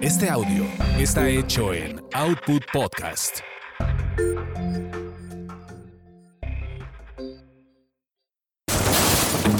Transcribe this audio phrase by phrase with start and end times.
[0.00, 0.64] Este audio
[0.96, 3.40] está hecho en Output Podcast.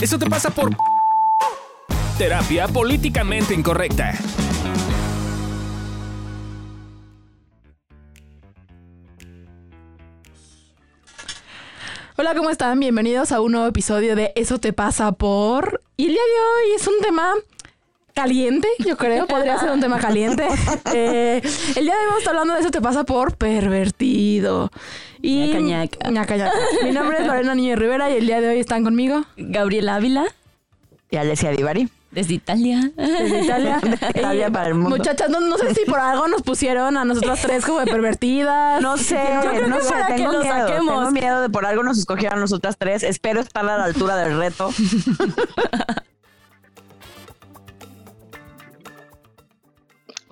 [0.01, 0.71] Eso te pasa por
[2.19, 4.15] terapia políticamente incorrecta.
[12.17, 12.79] Hola, ¿cómo están?
[12.79, 15.83] Bienvenidos a un nuevo episodio de Eso te pasa por...
[15.97, 17.35] Y el día de hoy es un tema
[18.23, 20.47] caliente, yo creo, podría ser un tema caliente.
[20.95, 21.41] Eh,
[21.77, 24.71] el día de hoy vamos a estar hablando de Eso te pasa por pervertido.
[25.23, 25.47] Y...
[25.47, 26.11] Ñaca, ñaca.
[26.11, 26.53] Ñaca, ñaca.
[26.83, 30.25] Mi nombre es Lorena Niño Rivera y el día de hoy están conmigo Gabriela Ávila,
[31.11, 31.89] y Alessia Divari.
[32.11, 32.91] desde Italia.
[32.97, 33.81] desde Italia.
[34.15, 34.91] Italia Y, para el mundo.
[34.97, 38.81] Muchachas, no, no sé si por algo nos pusieron a nosotras tres como de pervertidas.
[38.83, 40.55] No sé, Yo creo no que sé, para que tengo lo miedo.
[40.55, 40.99] saquemos.
[40.99, 43.03] Tengo miedo de por algo nos escogieran nosotras tres.
[43.03, 44.71] Espero estar a la altura del reto.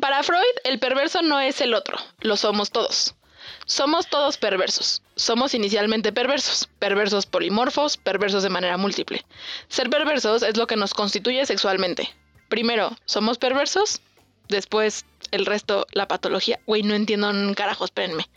[0.06, 3.16] Para Freud, el perverso no es el otro, lo somos todos.
[3.64, 5.02] Somos todos perversos.
[5.16, 9.24] Somos inicialmente perversos, perversos polimorfos, perversos de manera múltiple.
[9.66, 12.08] Ser perversos es lo que nos constituye sexualmente.
[12.48, 14.00] Primero, somos perversos,
[14.46, 16.60] después el resto, la patología.
[16.66, 18.28] Güey, no entiendo un carajo, espérenme.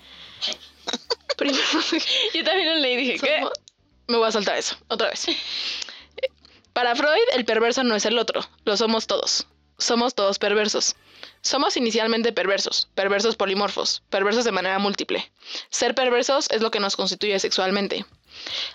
[1.37, 1.59] Primero,
[2.33, 3.51] Yo también lo leí y dije, somos-
[4.07, 5.27] Me voy a saltar eso, otra vez.
[6.73, 9.45] Para Freud, el perverso no es el otro, lo somos todos.
[9.77, 10.95] Somos todos perversos.
[11.41, 15.31] Somos inicialmente perversos, perversos polimorfos, perversos de manera múltiple.
[15.69, 18.05] Ser perversos es lo que nos constituye sexualmente.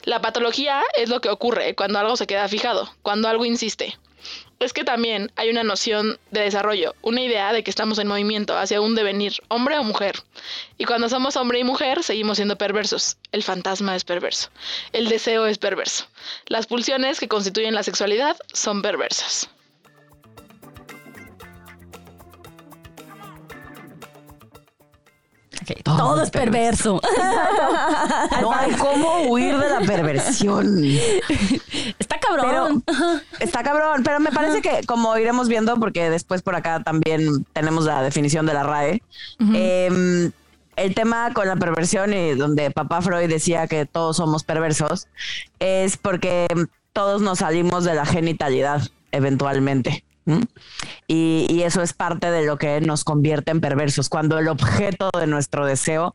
[0.04, 3.98] La patología es lo que ocurre cuando algo se queda fijado, cuando algo insiste.
[4.60, 8.56] Es que también hay una noción de desarrollo, una idea de que estamos en movimiento
[8.56, 10.22] hacia un devenir, hombre o mujer.
[10.78, 13.18] Y cuando somos hombre y mujer, seguimos siendo perversos.
[13.32, 14.48] El fantasma es perverso.
[14.92, 16.06] El deseo es perverso.
[16.46, 19.50] Las pulsiones que constituyen la sexualidad son perversas.
[25.82, 27.00] Todo, es perverso.
[28.40, 30.84] No hay cómo huir de la perversión.
[31.98, 32.82] Está cabrón.
[33.40, 37.84] Está cabrón, pero me parece que como iremos viendo, porque después por acá también tenemos
[37.84, 39.02] la definición de la RAE,
[39.54, 40.30] eh,
[40.76, 45.08] el tema con la perversión y donde papá Freud decía que todos somos perversos,
[45.58, 46.46] es porque
[46.92, 48.82] todos nos salimos de la genitalidad
[49.12, 50.04] eventualmente.
[51.06, 55.26] Y eso es parte de lo que nos convierte en perversos, cuando el objeto de
[55.26, 56.14] nuestro deseo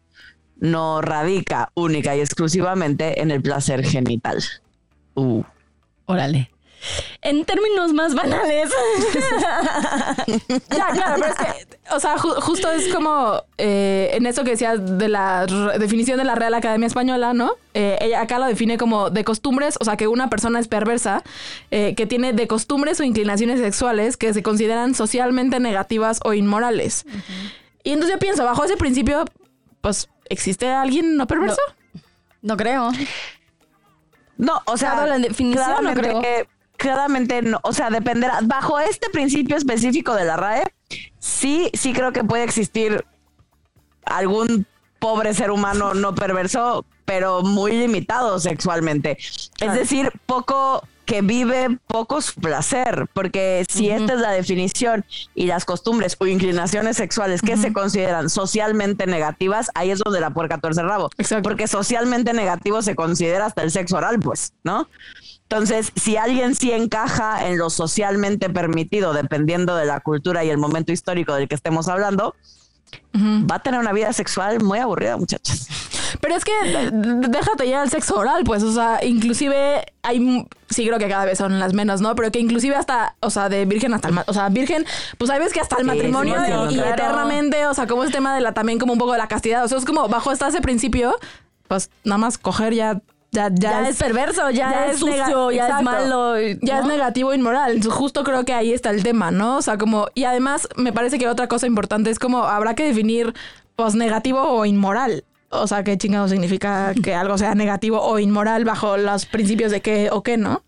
[0.60, 4.44] no radica única y exclusivamente en el placer genital.
[5.16, 5.44] Uh.
[6.06, 6.52] Órale.
[7.22, 8.70] En términos más banales.
[10.70, 14.52] Ya, claro, pero es que, o sea, ju- justo es como eh, en eso que
[14.52, 15.46] decías de la
[15.78, 17.54] definición de la Real Academia Española, ¿no?
[17.74, 21.24] Eh, ella acá lo define como de costumbres, o sea, que una persona es perversa,
[21.72, 27.06] eh, que tiene de costumbres o inclinaciones sexuales que se consideran socialmente negativas o inmorales.
[27.84, 29.26] Y entonces yo pienso, bajo ese principio,
[29.82, 31.62] pues, ¿existe alguien no perverso?
[32.42, 32.92] No creo.
[34.38, 36.22] No, o sea, la definición, no creo.
[36.80, 38.40] Claramente no, o sea, dependerá.
[38.42, 40.64] Bajo este principio específico de la RAE,
[41.20, 43.06] sí, sí creo que puede existir
[44.06, 44.66] algún
[44.98, 49.18] pobre ser humano no perverso, pero muy limitado sexualmente.
[49.60, 55.04] Es decir, poco que vive poco su placer, porque si esta es la definición
[55.34, 60.30] y las costumbres o inclinaciones sexuales que se consideran socialmente negativas, ahí es donde la
[60.30, 61.10] puerca tuerce el rabo.
[61.18, 61.50] Exacto.
[61.50, 64.88] Porque socialmente negativo se considera hasta el sexo oral, pues, ¿no?
[65.42, 70.60] Entonces, si alguien sí encaja en lo socialmente permitido, dependiendo de la cultura y el
[70.60, 72.36] momento histórico del que estemos hablando,
[73.16, 75.68] va a tener una vida sexual muy aburrida, muchachas.
[76.22, 76.52] Pero es que
[76.92, 81.26] d- déjate ya el sexo oral, pues, o sea, inclusive hay, sí creo que cada
[81.26, 82.16] vez son las menos, ¿no?
[82.16, 84.86] Pero que inclusive hasta, o sea, de virgen hasta el, ma- o sea, virgen,
[85.18, 86.94] pues hay veces que hasta el Sí, matrimonio sí, y, sí, y claro.
[86.94, 89.64] eternamente, o sea, como es tema de la, también como un poco de la castidad,
[89.64, 91.16] o sea, es como bajo hasta ese principio,
[91.68, 95.68] pues nada más coger ya, ya, ya, Ya, es, perverso, ya, ya es, sucio, ya
[95.78, 96.34] es malo.
[96.40, 97.80] ya es negativo e inmoral.
[97.84, 99.58] Justo creo que ahí está el tema, ¿no?
[99.58, 102.86] O sea, como, y además me parece que otra cosa importante es como habrá que
[102.86, 103.36] definir,
[103.76, 105.26] pues, negativo o inmoral.
[105.50, 109.82] O sea, qué chingado significa que algo sea negativo o inmoral bajo los principios de
[109.82, 110.64] qué o qué, ¿no?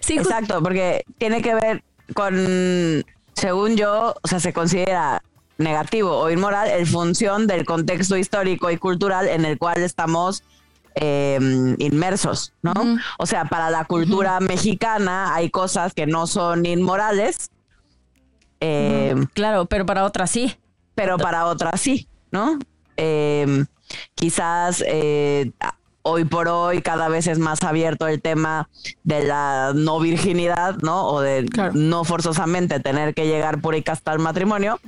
[0.00, 5.22] Sí, Exacto, porque tiene que ver con, según yo, o sea, se considera
[5.56, 10.42] negativo o inmoral en función del contexto histórico y cultural en el cual estamos
[10.96, 11.38] eh,
[11.78, 12.74] inmersos, ¿no?
[13.18, 17.50] O sea, para la cultura mexicana hay cosas que no son inmorales,
[18.60, 20.56] eh, claro, pero para otras sí.
[20.94, 22.58] pero para otras sí, ¿no?
[22.96, 23.64] Eh,
[24.14, 25.50] quizás eh,
[26.02, 28.68] hoy por hoy cada vez es más abierto el tema
[29.04, 31.06] de la no virginidad, ¿no?
[31.06, 31.72] O de Claro.
[31.74, 34.78] no forzosamente tener que llegar púrica hasta el matrimonio.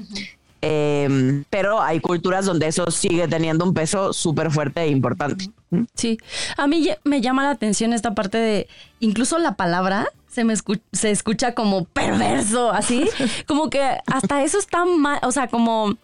[0.62, 5.50] Eh, pero hay culturas donde eso sigue teniendo un peso súper fuerte e importante.
[5.94, 6.19] Sí,
[6.56, 8.69] a mí me llama la atención esta parte de
[9.00, 10.55] incluso la palabra se me
[10.93, 13.08] se escucha como perverso, así,
[13.47, 15.97] como que hasta eso está mal, o sea, como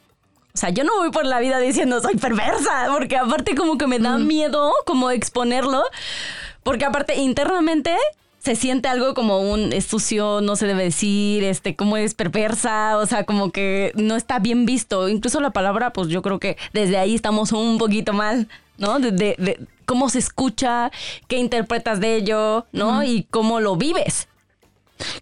[0.55, 3.87] o sea, yo no voy por la vida diciendo soy perversa, porque aparte como que
[3.87, 5.83] me da miedo como exponerlo,
[6.63, 7.97] porque aparte internamente
[8.39, 12.99] se siente algo como un es sucio, no se debe decir, este, como es perversa,
[12.99, 15.09] o sea, como que no está bien visto.
[15.09, 18.99] Incluso la palabra, pues yo creo que desde ahí estamos un poquito mal, ¿no?
[18.99, 20.91] De, de, cómo se escucha,
[21.29, 23.05] qué interpretas de ello, ¿no?
[23.05, 24.27] Y cómo lo vives.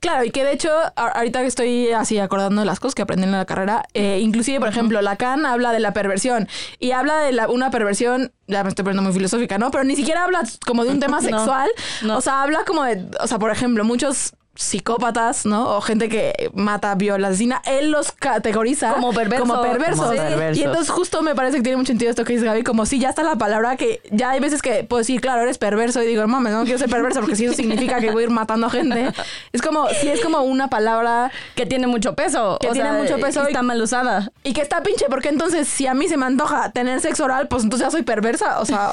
[0.01, 3.25] Claro, y que de hecho, ahorita que estoy así acordando de las cosas que aprendí
[3.25, 6.49] en la carrera, eh, inclusive, por ejemplo, Lacan habla de la perversión
[6.79, 9.71] y habla de la, una perversión, ya me estoy poniendo muy filosófica, ¿no?
[9.71, 11.71] Pero ni siquiera habla como de un tema sexual,
[12.09, 15.77] o sea, habla como de, o sea, por ejemplo, muchos psicópatas, ¿no?
[15.77, 19.49] O gente que mata, viola, asesina, él los categoriza como, perversos.
[19.49, 20.15] como perversos.
[20.55, 22.99] Y entonces justo me parece que tiene mucho sentido esto que dice Gaby, como si
[22.99, 26.07] ya está la palabra que ya hay veces que puedo decir, claro, eres perverso y
[26.07, 28.67] digo, mames, no quiero ser perverso porque si eso significa que voy a ir matando
[28.67, 29.13] a gente.
[29.53, 32.59] Es como, si es como una palabra que tiene mucho peso.
[32.61, 33.43] Que tiene mucho peso.
[33.45, 34.31] Y está mal usada.
[34.45, 37.49] Y que está pinche, porque entonces si a mí se me antoja tener sexo oral,
[37.49, 38.61] pues entonces ya soy perversa.
[38.61, 38.93] O sea,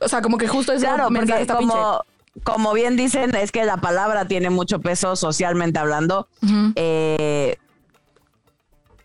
[0.00, 1.72] o sea como que justo eso claro, porque está como...
[1.72, 6.28] pinche como bien dicen, es que la palabra tiene mucho peso socialmente hablando.
[6.74, 7.56] Eh,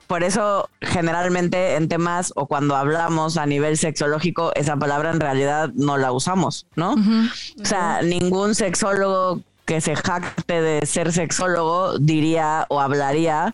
[0.08, 5.70] por eso, generalmente en temas o cuando hablamos a nivel sexológico, esa palabra en realidad
[5.76, 6.94] no la usamos, ¿no?
[6.94, 13.54] O sea, ningún sexólogo que se jacte de ser sexólogo diría o hablaría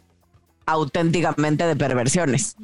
[0.65, 2.55] auténticamente de perversiones.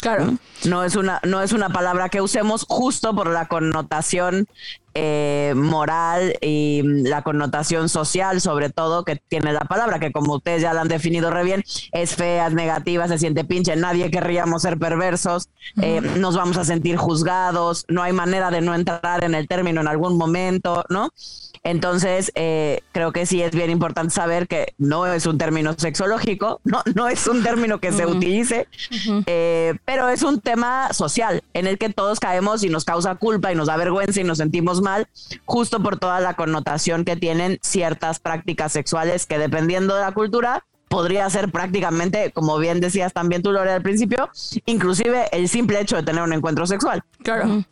[0.00, 0.38] Claro.
[0.64, 0.82] ¿no?
[0.82, 4.48] es una, no es una palabra que usemos justo por la connotación
[4.94, 10.62] eh, moral y la connotación social, sobre todo, que tiene la palabra, que como ustedes
[10.62, 14.62] ya la han definido re bien, es fea, es negativa, se siente pinche, nadie querríamos
[14.62, 15.48] ser perversos,
[15.80, 19.80] eh, nos vamos a sentir juzgados, no hay manera de no entrar en el término
[19.80, 21.10] en algún momento, ¿no?
[21.64, 26.60] Entonces, eh, creo que sí es bien importante saber que no es un término sexológico,
[26.64, 28.66] no, no es un término que se utilice,
[29.26, 33.52] eh, pero es un tema social en el que todos caemos y nos causa culpa
[33.52, 35.08] y nos da vergüenza y nos sentimos mal,
[35.44, 40.64] justo por toda la connotación que tienen ciertas prácticas sexuales que dependiendo de la cultura,
[40.88, 44.28] podría ser prácticamente, como bien decías también tú, Lore, al principio,
[44.66, 47.02] inclusive el simple hecho de tener un encuentro sexual.
[47.22, 47.64] Claro.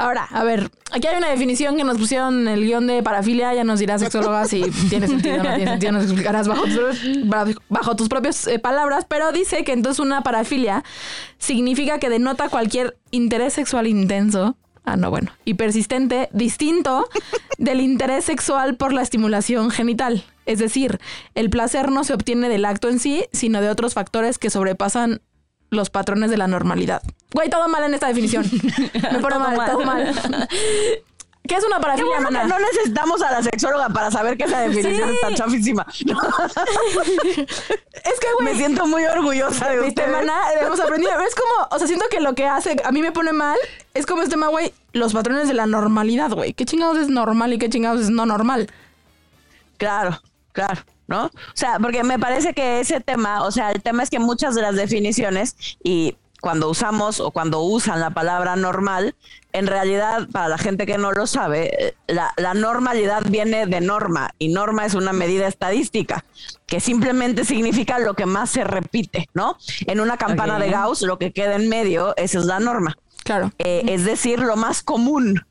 [0.00, 3.52] Ahora, a ver, aquí hay una definición que nos pusieron en el guion de parafilia,
[3.52, 7.58] ya nos dirás sexóloga si tiene sentido o no tiene sentido, nos explicarás bajo tus,
[7.68, 10.84] bajo tus propias eh, palabras, pero dice que entonces una parafilia
[11.38, 14.56] significa que denota cualquier interés sexual intenso,
[14.88, 17.08] ah no, bueno, y persistente, distinto
[17.58, 20.24] del interés sexual por la estimulación genital.
[20.46, 20.98] Es decir,
[21.34, 25.20] el placer no se obtiene del acto en sí, sino de otros factores que sobrepasan
[25.70, 27.02] los patrones de la normalidad.
[27.34, 28.44] Güey, todo mal en esta definición.
[29.12, 30.14] Me pone mal, todo mal.
[31.48, 35.34] ¿Qué es una parafilia, No necesitamos a la sexóloga para saber que esa definición está
[35.34, 35.86] chafísima.
[35.98, 36.04] es
[38.20, 38.44] que, güey.
[38.44, 40.12] Me siento muy orgullosa de usted.
[40.12, 41.18] Mana, hemos aprendido.
[41.20, 43.58] Es como, o sea, siento que lo que hace, a mí me pone mal,
[43.94, 46.52] es como este tema, güey, los patrones de la normalidad, güey.
[46.52, 48.70] ¿Qué chingados es normal y qué chingados es no normal?
[49.78, 50.20] Claro,
[50.52, 50.82] claro.
[51.08, 51.24] ¿no?
[51.24, 54.54] O sea, porque me parece que ese tema, o sea, el tema es que muchas
[54.54, 59.14] de las definiciones y cuando usamos o cuando usan la palabra normal,
[59.52, 64.48] en realidad, para la gente que no lo sabe, la, normalidad viene de norma y
[64.48, 66.24] norma es una medida estadística
[66.66, 69.56] que simplemente significa lo que más se repite, ¿no?
[69.86, 72.96] En una campana de Gauss, lo que queda en medio, esa es la norma.
[73.24, 73.52] Claro.
[73.58, 75.44] Eh, es decir, lo más común.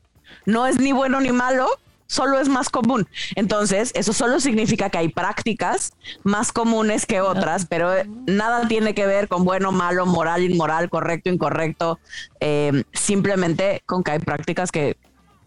[0.46, 1.68] No es ni bueno ni malo,
[2.08, 3.06] solo es más común.
[3.36, 5.92] Entonces, eso solo significa que hay prácticas
[6.24, 10.88] más comunes que otras, pero eh, nada tiene que ver con bueno, malo, moral, inmoral,
[10.90, 12.00] correcto, incorrecto,
[12.40, 14.96] eh, simplemente con que hay prácticas que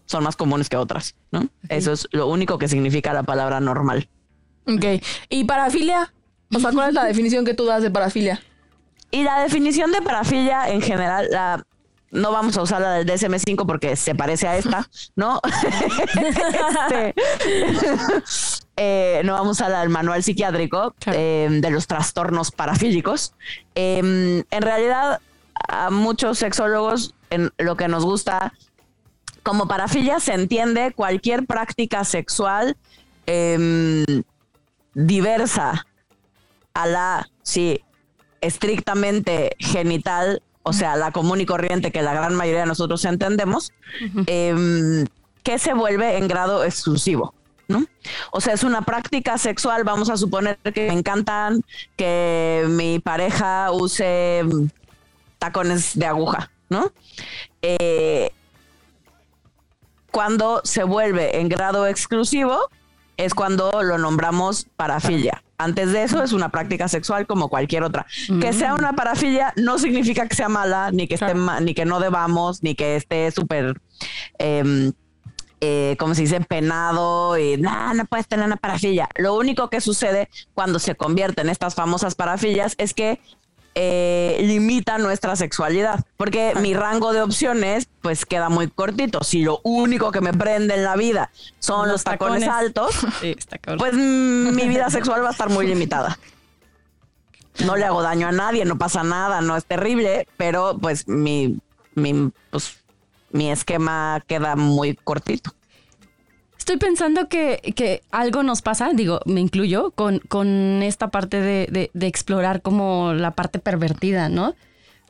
[0.06, 1.48] son más comunes que otras, ¿no?
[1.68, 4.08] Eso es lo único que significa la palabra normal.
[4.66, 5.02] Ok.
[5.28, 6.12] ¿Y parafilia?
[6.54, 8.40] O sea, ¿cuál es la definición que tú das de parafilia?
[9.10, 11.64] Y la definición de parafilia en general, la,
[12.12, 15.40] no vamos a usar la del DSM5 porque se parece a esta, ¿no?
[16.92, 17.14] Este,
[18.76, 23.32] eh, no vamos a la del manual psiquiátrico eh, de los trastornos parafílicos.
[23.74, 25.20] Em, en realidad,
[25.68, 28.52] a muchos sexólogos en lo que nos gusta
[29.42, 32.76] como parafilia se entiende cualquier práctica sexual
[33.26, 34.04] em,
[34.94, 35.86] diversa
[36.74, 37.82] a la, sí,
[38.40, 43.72] estrictamente genital o sea, la común y corriente que la gran mayoría de nosotros entendemos,
[44.26, 45.06] em,
[45.42, 47.34] que se vuelve en grado exclusivo.
[47.68, 47.86] ¿no?
[48.32, 51.62] O sea, es una práctica sexual, vamos a suponer que me encantan
[51.96, 54.42] que mi pareja use
[55.38, 56.92] tacones de aguja, ¿no?
[57.62, 58.30] Eh,
[60.10, 62.68] cuando se vuelve en grado exclusivo
[63.16, 65.42] es cuando lo nombramos parafilia.
[65.58, 68.06] Antes de eso es una práctica sexual como cualquier otra.
[68.40, 72.00] Que sea una parafilia no significa que sea mala, ni que esté ni que no
[72.00, 73.80] debamos, ni que esté súper
[74.38, 74.92] em,
[75.64, 79.08] eh, como se dice, penado y nah, no puedes tener una parafilia.
[79.14, 83.20] Lo único que sucede cuando se convierte en estas famosas parafilias es que
[83.74, 89.24] eh, limita nuestra sexualidad, porque mi rango de opciones pues queda muy cortito.
[89.24, 92.48] Si lo único que me prende en la vida son los, Los tacones, tacones.
[92.66, 93.36] altos, Sí,
[93.78, 96.18] pues mm, mi vida sexual va a estar muy limitada.
[97.64, 101.58] No le hago daño a nadie, no pasa nada, no es terrible, pero pues mi,
[101.94, 102.78] mi, pues,
[103.30, 105.54] mi esquema queda muy cortito.
[106.62, 111.66] Estoy pensando que, que algo nos pasa, digo, me incluyo, con, con esta parte de,
[111.68, 114.54] de- de explorar como la parte pervertida, ¿no?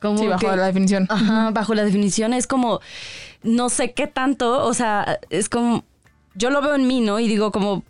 [0.00, 1.06] Como Sí, bajo que- la definición.
[1.10, 2.80] Ajá, bajo la definición es como,
[3.42, 5.84] no sé qué tanto, o sea, es como,
[6.34, 7.20] yo lo veo en mí, ¿no?
[7.20, 7.82] Y digo como,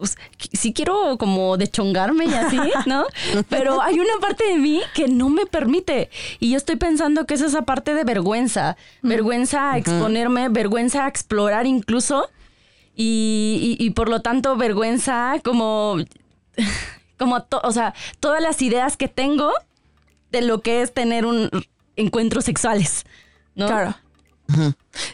[0.00, 0.18] pues,
[0.52, 3.04] sí quiero como dechongarme y así, ¿no?
[3.48, 6.10] Pero hay una parte de mí que no me permite.
[6.40, 11.08] Y yo estoy pensando que es esa parte de vergüenza, vergüenza a exponerme, vergüenza a
[11.08, 12.28] explorar incluso.
[12.96, 15.96] Y, y- y por lo tanto, vergüenza como,
[17.18, 19.50] como, to- o sea, todas las ideas que tengo
[20.30, 21.50] de lo que es tener un
[21.96, 23.04] encuentros sexuales,
[23.54, 23.66] ¿no?
[23.66, 23.94] Claro.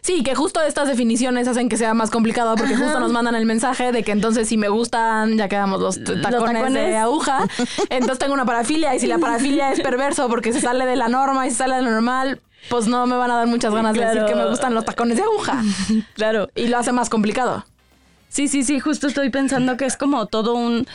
[0.02, 3.46] Sí, que justo estas definiciones hacen que sea más complicado porque justo nos mandan el
[3.46, 6.72] mensaje de que entonces si me gustan, ya quedamos los tacones, tacones.
[6.88, 7.46] de aguja,
[7.90, 11.08] entonces tengo una parafilia y si la parafilia es perverso porque se sale de la
[11.08, 13.94] norma y se sale de lo normal, pues no me van a dar muchas ganas
[13.94, 15.62] de decir que me gustan los tacones de aguja
[16.14, 16.48] Claro.
[16.56, 17.64] y lo hace más complicado.
[18.30, 20.86] Sí, sí, sí, justo estoy pensando que es como todo un...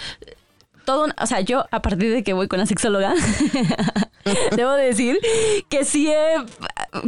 [0.86, 3.12] Todo o sea, yo a partir de que voy con la sexóloga,
[4.56, 5.20] debo decir
[5.68, 6.36] que sí he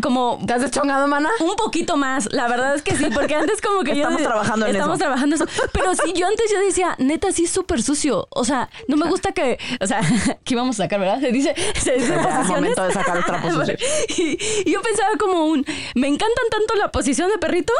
[0.02, 1.30] como ¿Te has deschongado, mana?
[1.40, 2.28] un poquito más.
[2.34, 4.02] La verdad es que sí, porque antes como que yo...
[4.04, 5.04] Estamos trabajando en Estamos eso.
[5.06, 5.46] trabajando eso.
[5.72, 8.28] Pero sí, yo antes yo decía, neta, sí es súper sucio.
[8.32, 9.58] O sea, no me gusta que...
[9.80, 10.02] O sea,
[10.44, 11.20] que íbamos a sacar, ¿verdad?
[11.22, 11.54] Se dice...
[11.80, 12.48] Se dice posiciones.
[12.50, 13.80] momento de sacar los trapos sucios.
[14.18, 15.66] y, y yo pensaba como un...
[15.96, 17.74] Me encantan tanto la posición de perrito...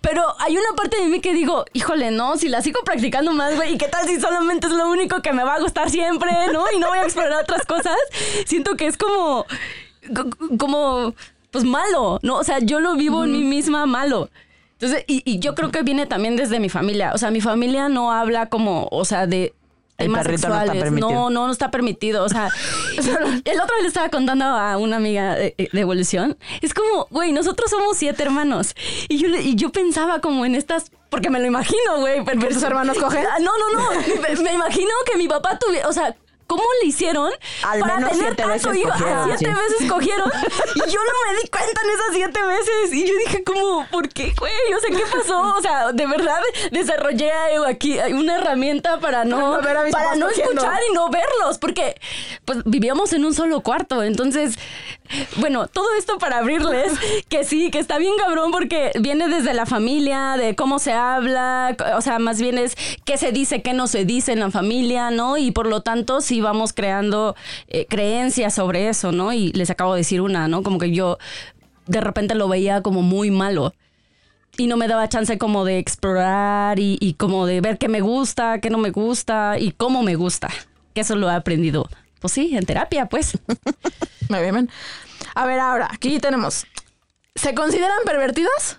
[0.00, 3.54] Pero hay una parte de mí que digo, híjole, no, si la sigo practicando más,
[3.56, 6.30] güey, ¿y qué tal si solamente es lo único que me va a gustar siempre,
[6.52, 6.64] ¿no?
[6.74, 7.96] Y no voy a explorar otras cosas.
[8.46, 9.46] Siento que es como,
[10.14, 11.14] co- como,
[11.50, 12.36] pues malo, ¿no?
[12.36, 14.30] O sea, yo lo vivo en mí misma malo.
[14.72, 17.12] Entonces, y, y yo creo que viene también desde mi familia.
[17.14, 19.54] O sea, mi familia no habla como, o sea, de
[19.96, 20.90] temas no.
[20.90, 22.24] No, no, no está permitido.
[22.24, 22.48] O sea,
[23.44, 26.36] el otro le estaba contando a una amiga de, de evolución.
[26.60, 28.74] Es como, güey, nosotros somos siete hermanos.
[29.08, 32.24] Y yo, y yo pensaba como en estas, porque me lo imagino, güey.
[32.24, 33.24] tus hermanos cogen?
[33.40, 34.00] No, no, no.
[34.22, 36.16] me, me imagino que mi papá tuviera, o sea,
[36.56, 37.30] ¿Cómo le hicieron
[37.62, 38.90] Al para menos tener siete tanto veces hijo?
[38.92, 39.60] Ah, cogieron, siete sí.
[39.72, 40.30] veces cogieron.
[40.74, 42.92] Y yo no me di cuenta en esas siete veces.
[42.92, 44.52] Y yo dije como, ¿por qué, güey?
[44.76, 45.56] O sea, ¿qué pasó?
[45.56, 46.40] O sea, de verdad
[46.72, 47.30] desarrollé
[47.66, 50.52] aquí una herramienta para no, Para no ver a mis para papás no cogiendo.
[50.52, 51.58] escuchar y no verlos.
[51.58, 52.00] Porque
[52.44, 54.02] pues vivíamos en un solo cuarto.
[54.02, 54.56] Entonces,
[55.36, 56.92] bueno, todo esto para abrirles
[57.28, 61.76] que sí, que está bien cabrón porque viene desde la familia, de cómo se habla,
[61.96, 65.10] o sea, más bien es qué se dice, qué no se dice en la familia,
[65.10, 65.36] ¿no?
[65.36, 67.34] Y por lo tanto sí vamos creando
[67.68, 69.32] eh, creencias sobre eso, ¿no?
[69.32, 70.62] Y les acabo de decir una, ¿no?
[70.62, 71.18] Como que yo
[71.86, 73.74] de repente lo veía como muy malo.
[74.56, 78.60] Y no me daba chance como de explorar y, como de ver qué me gusta,
[78.60, 80.48] qué no me gusta y cómo me gusta.
[80.94, 81.88] Que eso lo he aprendido.
[82.20, 83.36] Pues sí, en terapia, pues.
[84.28, 84.70] Muy bien.
[85.34, 86.66] A ver, ahora, aquí tenemos.
[87.34, 88.78] ¿Se consideran pervertidos?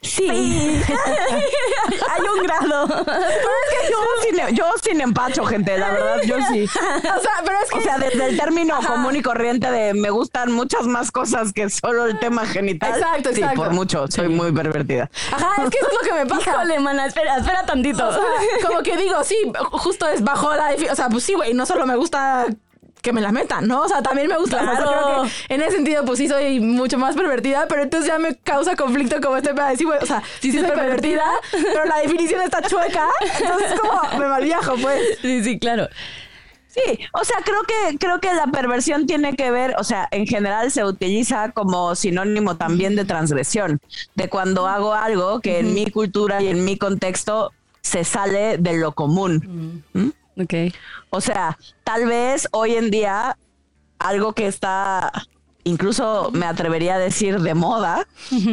[0.00, 0.28] Sí.
[0.30, 2.86] Hay un grado.
[2.86, 6.64] Pero es que yo sin, yo sin empacho, gente, la verdad, yo sí.
[6.76, 7.78] O sea, pero es que.
[7.78, 11.68] O sea, desde el término común y corriente de me gustan muchas más cosas que
[11.68, 12.92] solo el tema genital.
[12.94, 13.60] Exacto, Sí, exacto.
[13.60, 15.10] por mucho, soy muy pervertida.
[15.32, 16.50] Ajá, es que eso es lo que me pasa.
[16.50, 18.06] Híjole, mana, espera, espera tantito.
[18.08, 18.22] O sea,
[18.66, 19.36] como que digo, sí,
[19.72, 22.46] justo es bajo la O sea, pues sí, güey, no solo me gusta
[23.02, 23.82] que me la metan, ¿no?
[23.82, 24.56] O sea, también me gusta.
[24.56, 24.90] o sea, Claro.
[25.06, 28.34] creo que en ese sentido, pues sí soy mucho más pervertida, pero entonces ya me
[28.36, 31.98] causa conflicto como este para decir, güey, o sea, sí, sí soy pervertida, pero la
[31.98, 33.06] definición está chueca,
[33.40, 35.00] entonces como me malviajo, pues.
[35.22, 35.88] Sí, sí, claro.
[36.68, 40.26] Sí, o sea, creo que creo que la perversión tiene que ver, o sea, en
[40.26, 43.80] general se utiliza como sinónimo también de transgresión,
[44.14, 48.74] de cuando hago algo que en mi cultura y en mi contexto se sale de
[48.76, 49.82] lo común.
[49.94, 50.08] ¿Mm?
[50.38, 50.74] Ok.
[51.10, 53.36] O sea, tal vez hoy en día
[53.98, 55.12] algo que está
[55.64, 58.06] incluso me atrevería a decir de moda,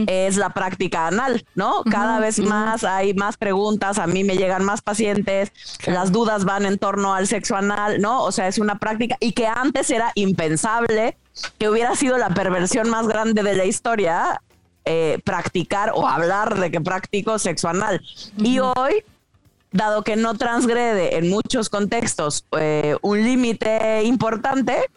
[0.08, 1.84] es la práctica anal, ¿no?
[1.90, 5.52] Cada vez más hay más preguntas, a mí me llegan más pacientes,
[5.86, 8.24] las dudas van en torno al sexo anal, ¿no?
[8.24, 11.18] O sea, es una práctica y que antes era impensable
[11.58, 14.42] que hubiera sido la perversión más grande de la historia
[14.84, 18.02] eh, practicar o hablar de que practico sexo anal.
[18.38, 19.04] Y hoy
[19.76, 24.90] dado que no transgrede en muchos contextos eh, un límite importante,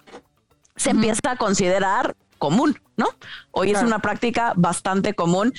[0.76, 3.06] se empieza a considerar común, ¿no?
[3.50, 5.52] Hoy es una práctica bastante común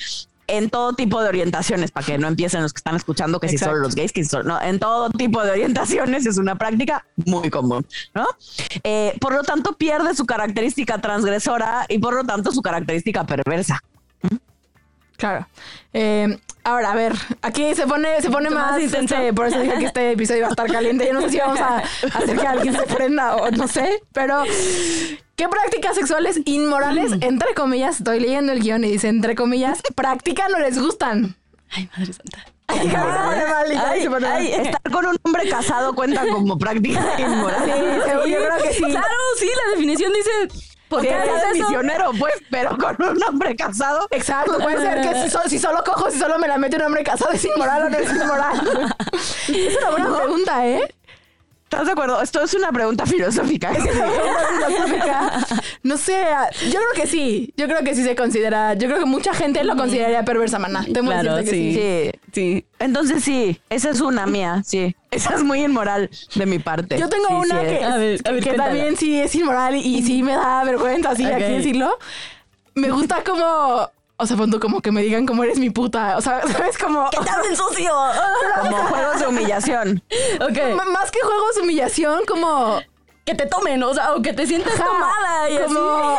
[0.46, 3.56] en todo tipo de orientaciones, para que no empiecen los que están escuchando que si
[3.56, 7.06] solo los gays, que si solo, no, en todo tipo de orientaciones es una práctica
[7.24, 8.26] muy común, ¿no?
[8.82, 13.80] Eh, por lo tanto, pierde su característica transgresora y por lo tanto su característica perversa.
[15.20, 15.46] Claro.
[15.92, 17.12] Eh, ahora, a ver,
[17.42, 19.14] aquí se pone, se pone más, intenso.
[19.34, 21.06] por eso dije que este episodio iba a estar caliente.
[21.06, 21.76] Yo no sé si vamos a
[22.14, 24.42] hacer que alguien se prenda o no sé, pero
[25.36, 30.52] ¿qué prácticas sexuales inmorales, entre comillas, estoy leyendo el guion y dice, entre comillas, practican
[30.54, 31.36] o les gustan?
[31.70, 32.46] Ay, madre santa.
[34.62, 37.64] estar con un hombre casado cuenta como práctica inmoral.
[37.64, 38.84] Sí, yo creo que sí.
[38.84, 40.30] Claro, sí, la definición dice
[40.90, 44.08] porque es misionero, pues, pero con un hombre casado.
[44.10, 47.30] Exacto, puede ser que si, solo cojo, si solo me la mete un hombre casado,
[47.30, 48.94] ¿es inmoral o no es inmoral?
[49.48, 50.94] es una buena pregunta, ¿eh?
[51.72, 52.20] ¿Estás de acuerdo?
[52.20, 53.70] Esto es una pregunta filosófica.
[55.84, 56.20] No sé,
[56.64, 57.54] yo creo que sí.
[57.56, 58.74] Yo creo que sí se considera.
[58.74, 60.84] Yo creo que mucha gente lo consideraría perversa, maná.
[60.84, 61.72] claro, sí.
[61.74, 62.10] sí.
[62.32, 62.66] sí.
[62.80, 64.96] Entonces sí, esa es una mía, sí.
[65.12, 66.98] Esa es muy inmoral de mi parte.
[66.98, 71.24] Yo tengo una que, que también sí es inmoral y, sí me da vergüenza, así
[71.24, 71.96] aquí decirlo.
[72.74, 73.88] Me gusta como
[74.20, 76.16] o sea, cuando como que me digan cómo eres mi puta.
[76.18, 76.76] O sea, ¿sabes?
[76.76, 77.08] Como...
[77.10, 77.92] ¿Qué tal el sucio?
[78.60, 80.02] como juegos de humillación.
[80.40, 80.58] Ok.
[80.92, 82.80] más que juegos de humillación, como
[83.24, 85.78] que te tomen, o sea, o que te sientas tomada y como,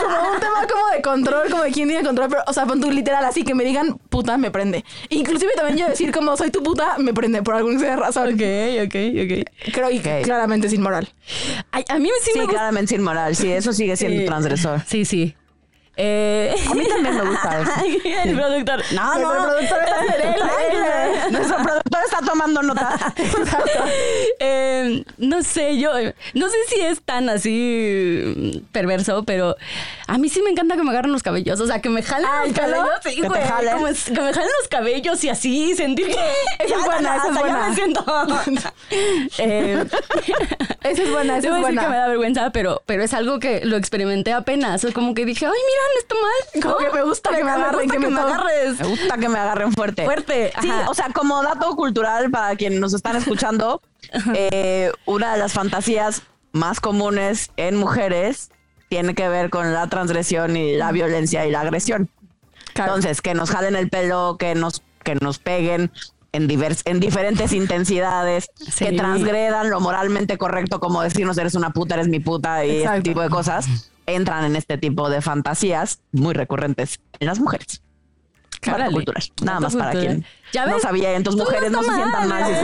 [0.00, 2.80] como un tema como de control, como de quién tiene control, pero, o sea, pon
[2.94, 4.84] literal así, que me digan puta, me prende.
[5.08, 8.34] Inclusive también yo decir como soy tu puta, me prende por alguna razón.
[8.34, 8.42] Ok,
[8.84, 8.94] ok,
[9.24, 9.72] ok.
[9.72, 11.08] Creo que claramente es inmoral.
[11.70, 12.58] a mí sí, sí me gusta.
[12.58, 14.82] claramente es inmoral, sí, eso sigue siendo transgresor.
[14.86, 15.34] Sí, sí.
[15.96, 17.72] Eh, a mí también me gusta eso.
[18.24, 18.82] el productor.
[18.92, 23.14] No, no, el productor está Nuestro productor está tomando nota.
[24.38, 25.90] eh, no sé, yo
[26.34, 29.56] no sé si es tan así mm, perverso, pero
[30.06, 31.60] a mí sí me encanta que me agarren los cabellos.
[31.60, 32.88] O sea, que me jalen ah, los cabellos.
[33.02, 36.12] Sí, que, güey, como, que me jalen los cabellos y así sentir que.
[36.58, 37.68] Esa es buena, esa es buena.
[37.68, 38.04] me siento.
[39.38, 39.84] eh,
[40.82, 41.82] esa es buena, esa es buena.
[41.82, 44.84] que me da vergüenza, pero, pero es algo que lo experimenté apenas.
[44.84, 46.62] Es como que dije, ay, mira, no está mal.
[46.62, 48.80] Como que me gusta que me agarren, que, me, agarres.
[48.80, 50.04] Me gusta que me agarren fuerte.
[50.04, 50.52] Fuerte.
[50.60, 51.91] Sí, o sea, como dato cultural
[52.30, 53.80] para quienes nos están escuchando,
[54.34, 58.50] eh, una de las fantasías más comunes en mujeres
[58.88, 62.10] tiene que ver con la transgresión y la violencia y la agresión.
[62.74, 65.90] Entonces, que nos jalen el pelo, que nos, que nos peguen
[66.32, 71.94] en, divers, en diferentes intensidades, que transgredan lo moralmente correcto, como decirnos eres una puta,
[71.94, 76.34] eres mi puta y ese tipo de cosas entran en este tipo de fantasías muy
[76.34, 77.82] recurrentes en las mujeres.
[78.64, 79.24] Para cultural.
[79.42, 81.12] Nada más para quien no sabía.
[81.14, 82.54] Entonces, mujeres no, se sientan mal si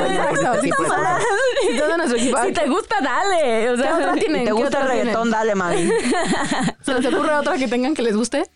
[0.60, 3.70] Si te gusta, dale.
[3.70, 4.40] O sea, otra tienen?
[4.40, 5.90] Si te gusta el reggaetón, dale, mami.
[6.82, 8.48] ¿Se les ocurre otra que tengan que les guste?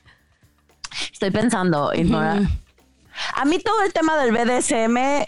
[1.12, 5.26] Estoy pensando, A mí todo el tema del BDSM,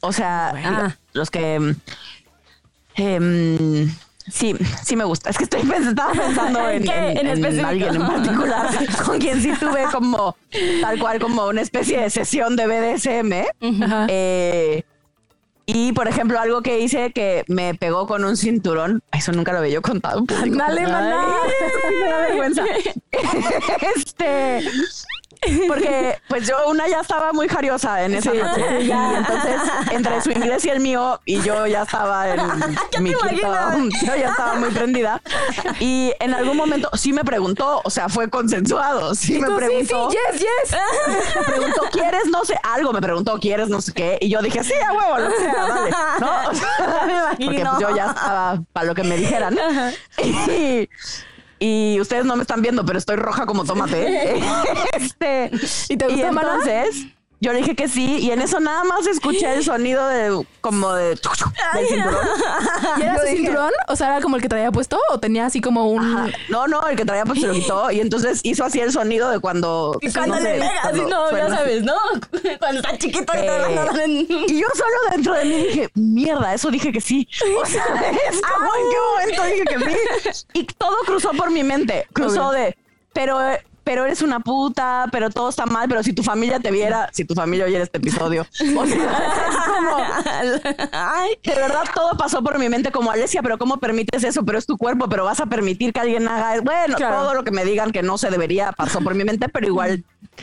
[0.00, 0.96] o sea, ah.
[1.12, 1.74] los que...
[2.96, 3.88] Eh,
[4.30, 5.30] Sí, sí me gusta.
[5.30, 8.68] Es que estoy estaba pensando en, alguien en particular
[9.04, 10.36] con quien sí tuve como
[10.80, 13.32] tal cual como una especie de sesión de BDSM.
[14.08, 14.82] Eh,
[15.66, 19.02] y por ejemplo, algo que hice que me pegó con un cinturón.
[19.12, 20.24] Eso nunca lo había yo contado.
[20.26, 21.26] Dale, maná.
[22.00, 22.64] me da vergüenza.
[23.96, 24.60] este
[25.68, 28.82] porque pues yo una ya estaba muy jariosa en esa noche.
[28.82, 32.40] Y entonces, entre su inglés y el mío, y yo ya estaba en
[33.02, 33.28] mi quinto,
[34.04, 35.20] yo ya estaba muy prendida.
[35.80, 39.14] Y en algún momento sí me preguntó, o sea, fue consensuado.
[39.14, 40.10] Sí me preguntó.
[40.10, 41.36] Sí, sí, yes, yes.
[41.36, 42.92] Me preguntó, ¿quieres no sé algo?
[42.92, 44.18] Me preguntó, ¿quieres no sé qué?
[44.20, 45.90] Y yo dije, sí, a huevo, lo que sea, dale.
[46.20, 47.36] ¿No?
[47.44, 49.56] Porque pues, yo ya estaba para lo que me dijeran.
[50.18, 50.88] Y
[51.58, 54.38] y ustedes no me están viendo, pero estoy roja como tomate.
[54.96, 55.50] este,
[55.88, 57.06] ¿Y te gusta entonces,
[57.46, 60.92] Yo le dije que sí y en eso nada más escuché el sonido de como
[60.94, 62.26] de del cinturón.
[62.96, 63.70] ¿Y era su cinturón?
[63.86, 66.02] O sea, ¿era como el que traía puesto o tenía así como un...
[66.02, 66.26] Ajá.
[66.48, 69.30] No, no, el que traía pues se lo quitó y entonces hizo así el sonido
[69.30, 71.94] de cuando Y cuando no le sé, pegas, cuando sí, no, ya sabes, ¿no?
[72.58, 74.06] Cuando está chiquito y Eh, todo.
[74.48, 77.28] Y yo solo dentro de mí dije, mierda, eso dije que sí.
[77.62, 77.84] O sea,
[78.28, 79.64] es como en qué momento dije
[80.24, 80.46] que sí.
[80.52, 82.08] Y todo cruzó por mi mente.
[82.12, 82.76] Cruzó de,
[83.12, 83.38] pero,
[83.86, 87.24] pero eres una puta, pero todo está mal, pero si tu familia te viera, si
[87.24, 88.44] tu familia oyera este episodio.
[88.76, 88.96] O sea,
[89.48, 94.24] es como, Ay, de verdad todo pasó por mi mente como Alesia, pero ¿cómo permites
[94.24, 94.44] eso?
[94.44, 96.60] Pero es tu cuerpo, pero vas a permitir que alguien haga.
[96.62, 97.18] Bueno, Claro.
[97.22, 100.02] todo lo que me digan que no se debería pasó por mi mente, pero igual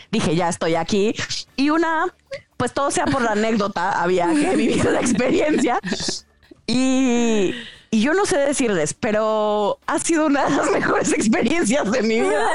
[0.10, 1.14] dije, ya estoy aquí.
[1.58, 2.06] Y una,
[2.56, 5.80] pues todo sea por la anécdota, había que vivir la experiencia.
[6.66, 7.54] Y,
[7.94, 12.22] y yo no sé decirles, pero ha sido una de las mejores experiencias de mi
[12.22, 12.48] vida.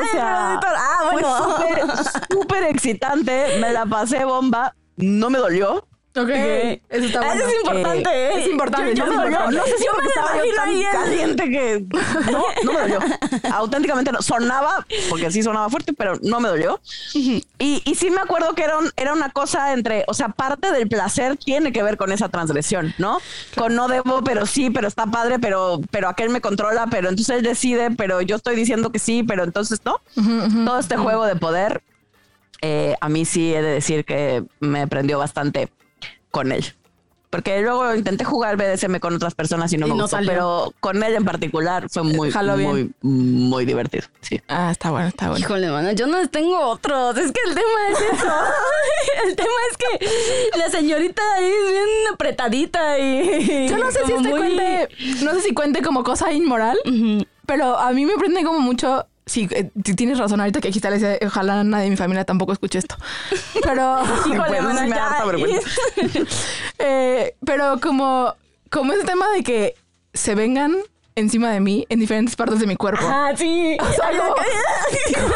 [0.00, 1.28] O sea, Ah, bueno.
[1.36, 5.84] fue súper, súper excitante, me la pasé bomba, no me dolió.
[6.18, 7.34] Ok, eso está bueno.
[7.34, 8.40] Eso es importante, ¿eh?
[8.42, 9.50] es importante, Yo, no yo.
[9.50, 11.84] No sé si Yo porque me estaba yo imagino tan ahí en- caliente que
[12.32, 12.98] no, no me dolió.
[13.54, 14.22] Auténticamente no.
[14.22, 16.80] Sonaba, porque sí sonaba fuerte, pero no me dolió.
[17.14, 20.72] Y, y sí me acuerdo que era, un- era una cosa entre, o sea, parte
[20.72, 23.18] del placer tiene que ver con esa transgresión, ¿no?
[23.56, 27.36] Con no debo, pero sí, pero está padre, pero, pero aquel me controla, pero entonces
[27.36, 30.00] él decide, pero yo estoy diciendo que sí, pero entonces no.
[30.64, 31.82] Todo este juego de poder,
[32.60, 35.68] eh, a mí sí he de decir que me prendió bastante
[36.30, 36.64] con él.
[37.30, 40.30] Porque luego intenté jugar BDSM con otras personas y no Y me no gustó, salió.
[40.32, 42.94] pero con él en particular fue muy, Jaló bien.
[43.02, 44.06] muy, muy divertido.
[44.22, 44.40] Sí.
[44.48, 45.44] Ah, está bueno, está bueno.
[45.44, 47.18] Híjole, mano, yo no tengo otros.
[47.18, 48.32] Es que el tema es eso.
[49.26, 53.68] el tema es que la señorita ahí es bien apretadita y.
[53.68, 54.88] Yo no sé si este muy- cuente,
[55.22, 56.78] no sé si cuente como cosa inmoral,
[57.44, 59.06] pero a mí me prende como mucho.
[59.28, 62.52] Sí, eh, ti- tienes razón ahorita que dijiste, Alicia, ojalá nadie de mi familia tampoco
[62.52, 62.96] escuche esto.
[63.62, 65.24] Pero, Híjole, sí ya.
[65.24, 65.70] vergüenza.
[66.78, 68.34] Eh, pero como,
[68.70, 69.74] como ese tema de que
[70.14, 70.76] se vengan
[71.18, 73.04] encima de mí en diferentes partes de mi cuerpo.
[73.06, 73.76] Ah, sí.
[73.80, 74.34] O sea, como,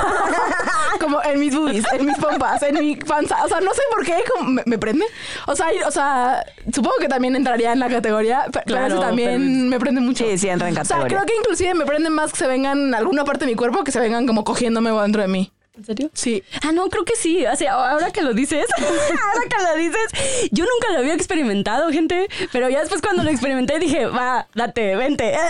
[1.01, 3.45] como en mis boobies, en mis pompas, en mi panza.
[3.45, 4.17] O sea, no sé por qué
[4.47, 5.05] me, me prende.
[5.47, 9.01] O sea, o sea, supongo que también entraría en la categoría, pe- pero Claro, eso
[9.01, 10.25] también me prende mucho.
[10.25, 11.17] Sí, sí, entra en O sea, categoría.
[11.19, 13.83] creo que inclusive me prende más que se vengan en alguna parte de mi cuerpo
[13.85, 15.53] que se vengan como cogiéndome dentro de mí.
[15.75, 16.11] ¿En serio?
[16.13, 16.43] Sí.
[16.63, 17.47] Ah, no, creo que sí.
[17.47, 21.91] O sea, ahora que lo dices, ahora que lo dices, yo nunca lo había experimentado,
[21.91, 22.29] gente.
[22.53, 25.35] Pero ya después cuando lo experimenté dije, va, date, vente.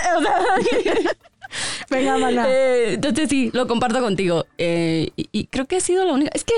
[1.91, 2.47] Venga, mana.
[2.49, 4.47] eh, entonces sí, lo comparto contigo.
[4.59, 6.31] Eh, y, y creo que ha sido la única.
[6.35, 6.55] Es que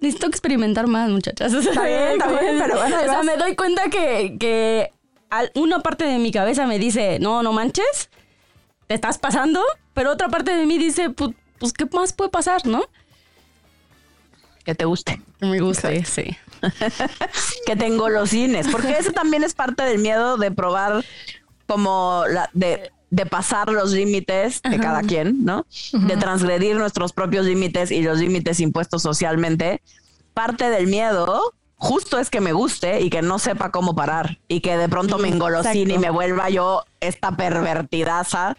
[0.00, 1.52] necesito experimentar más, muchachas.
[1.52, 4.92] Está bien, está bien, pero bueno, O sea, me doy cuenta que, que
[5.54, 8.08] una parte de mi cabeza me dice, no, no manches,
[8.86, 9.62] te estás pasando.
[9.94, 12.84] Pero otra parte de mí dice, pues, pues ¿qué más puede pasar, no?
[14.64, 15.22] Que te guste.
[15.40, 16.36] Me guste, sí.
[17.66, 21.04] que te engolosines, porque eso también es parte del miedo de probar
[21.66, 25.66] como la, de, de pasar los límites de cada quien, ¿no?
[25.92, 29.80] De transgredir nuestros propios límites y los límites impuestos socialmente.
[30.34, 34.60] Parte del miedo justo es que me guste y que no sepa cómo parar y
[34.60, 38.56] que de pronto me engolosine y me vuelva yo esta pervertidaza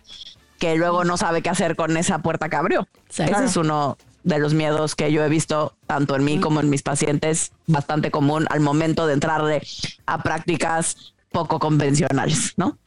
[0.57, 2.87] que luego no sabe qué hacer con esa puerta que abrió.
[3.07, 3.35] Exacto.
[3.35, 6.69] Ese es uno de los miedos que yo he visto tanto en mí como en
[6.69, 9.61] mis pacientes, bastante común al momento de entrarle
[10.05, 12.77] a prácticas poco convencionales, ¿no?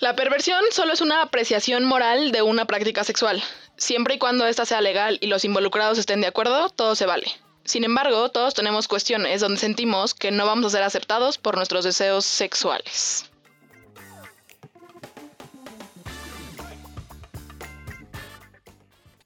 [0.00, 3.40] La perversión solo es una apreciación moral de una práctica sexual.
[3.76, 7.26] Siempre y cuando ésta sea legal y los involucrados estén de acuerdo, todo se vale.
[7.64, 11.84] Sin embargo, todos tenemos cuestiones donde sentimos que no vamos a ser aceptados por nuestros
[11.84, 13.30] deseos sexuales.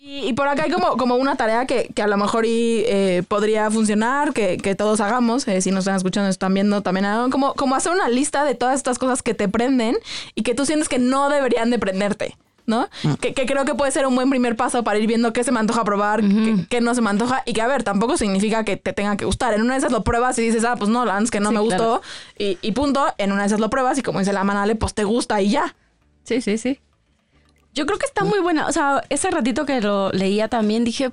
[0.06, 2.84] Y, y por acá hay como, como una tarea que, que a lo mejor y,
[2.86, 6.80] eh, podría funcionar, que, que todos hagamos, eh, si nos están escuchando, nos están viendo,
[6.80, 9.96] también como, como hacer una lista de todas estas cosas que te prenden
[10.36, 12.36] y que tú sientes que no deberían de prenderte.
[12.68, 12.88] ¿No?
[13.20, 15.52] Que, que creo que puede ser un buen primer paso para ir viendo qué se
[15.52, 17.44] me antoja probar, qué, qué no se me antoja.
[17.46, 19.54] Y que, a ver, tampoco significa que te tenga que gustar.
[19.54, 21.38] En una de esas lo pruebas y dices, ah, pues no, la verdad es que
[21.38, 21.76] no Sí, me gustó.
[21.76, 22.02] claro.
[22.38, 23.06] Y, y punto.
[23.18, 25.50] En una de esas lo pruebas y como dice la manale, pues te gusta y
[25.50, 25.76] ya.
[26.24, 26.80] Sí, sí, sí.
[27.76, 28.66] Yo creo que está muy buena.
[28.66, 31.12] O sea, ese ratito que lo leía también dije,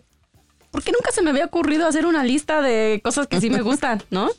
[0.72, 3.62] ¿por qué nunca se me había ocurrido hacer una lista de cosas que sí me
[3.62, 4.30] gustan, no?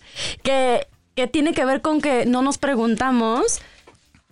[0.42, 3.60] Que, que tiene que ver con que no nos preguntamos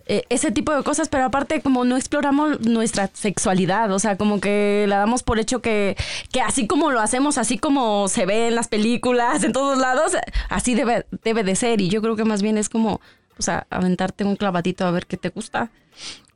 [0.07, 4.41] eh, ese tipo de cosas, pero aparte como no exploramos nuestra sexualidad, o sea, como
[4.41, 5.95] que la damos por hecho que,
[6.31, 10.13] que así como lo hacemos, así como se ve en las películas, en todos lados,
[10.49, 11.79] así debe, debe de ser.
[11.79, 13.01] Y yo creo que más bien es como,
[13.37, 15.69] o sea, aventarte un clavadito a ver qué te gusta.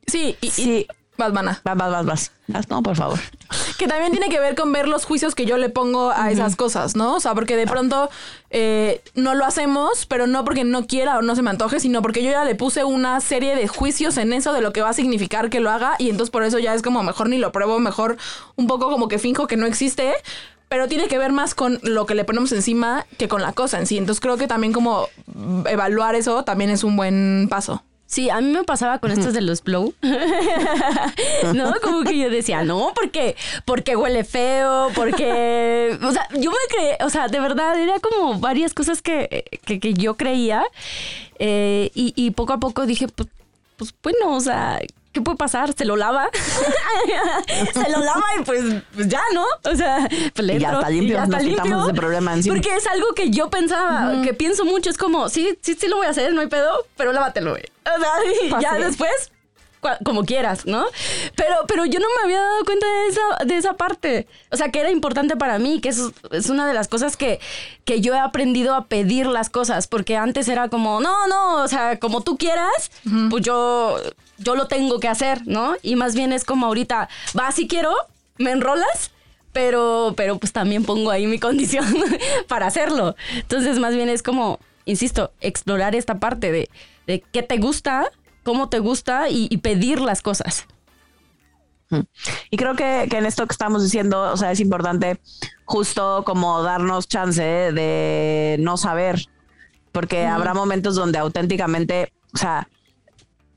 [0.06, 0.86] Sí, y, Sí.
[1.18, 1.60] Vas, mana.
[1.64, 2.68] Vas, vas, vas, vas.
[2.70, 3.18] No, por favor.
[3.76, 6.54] Que también tiene que ver con ver los juicios que yo le pongo a esas
[6.54, 7.16] cosas, ¿no?
[7.16, 8.08] O sea, porque de pronto
[8.50, 12.02] eh, no lo hacemos, pero no porque no quiera o no se me antoje, sino
[12.02, 14.90] porque yo ya le puse una serie de juicios en eso de lo que va
[14.90, 17.50] a significar que lo haga y entonces por eso ya es como mejor ni lo
[17.50, 18.16] pruebo, mejor
[18.54, 20.14] un poco como que finjo que no existe.
[20.68, 23.78] Pero tiene que ver más con lo que le ponemos encima que con la cosa
[23.78, 23.98] en sí.
[23.98, 25.08] Entonces creo que también como
[25.66, 27.82] evaluar eso también es un buen paso.
[28.10, 29.92] Sí, a mí me pasaba con estos de los blow.
[31.54, 35.98] no, como que yo decía, no, porque, porque huele feo, porque.
[36.02, 39.78] O sea, yo me creé, o sea, de verdad, era como varias cosas que, que,
[39.78, 40.64] que yo creía.
[41.38, 43.28] eh, y, y poco a poco dije, pues,
[43.76, 44.80] pues bueno, o sea,
[45.12, 45.72] ¿qué puede pasar?
[45.74, 46.30] Se lo lava.
[47.72, 49.44] se lo lava y pues, pues ya, ¿no?
[49.64, 52.54] O sea, pues le Y ya está limpio, ya nos quitamos ese problema encima.
[52.54, 55.96] Porque es algo que yo pensaba, que pienso mucho, es como, sí, sí, sí lo
[55.96, 57.64] voy a hacer, no hay pedo, pero lávatelo, güey.
[57.84, 58.10] O sea,
[58.58, 59.32] y ya después,
[60.04, 60.84] como quieras, ¿no?
[61.36, 64.26] Pero, pero yo no me había dado cuenta de esa, de esa parte.
[64.50, 67.40] O sea, que era importante para mí, que eso es una de las cosas que,
[67.84, 71.68] que yo he aprendido a pedir las cosas, porque antes era como, no, no, o
[71.68, 72.90] sea, como tú quieras,
[73.30, 73.96] pues yo,
[74.38, 75.74] yo lo tengo que hacer, ¿no?
[75.82, 77.94] Y más bien es como ahorita, va, si quiero,
[78.38, 79.10] me enrolas.
[79.50, 81.84] Pero, pero pues también pongo ahí mi condición
[82.48, 83.16] para hacerlo.
[83.34, 86.68] Entonces, más bien es como, insisto, explorar esta parte de,
[87.08, 88.12] de qué te gusta,
[88.48, 90.66] cómo te gusta y, y pedir las cosas.
[92.50, 95.20] Y creo que, que en esto que estamos diciendo, o sea, es importante
[95.66, 99.26] justo como darnos chance de no saber,
[99.92, 102.68] porque habrá momentos donde auténticamente, o sea,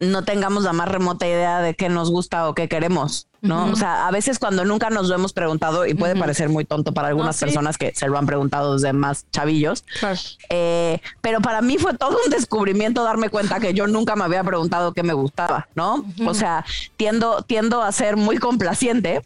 [0.02, 3.72] no tengamos la más remota idea de qué nos gusta o qué queremos, ¿no?
[3.72, 6.92] O sea, a veces cuando nunca nos lo hemos preguntado, y puede parecer muy tonto
[6.92, 7.46] para algunas sí.
[7.46, 10.20] personas que se lo han preguntado desde más chavillos, Claro.
[10.50, 14.44] eh, pero para mí fue todo un descubrimiento darme cuenta que yo nunca me había
[14.44, 16.04] preguntado qué me gustaba, ¿no?
[16.26, 16.66] O sea,
[16.98, 19.22] tiendo, tiendo a ser muy complaciente.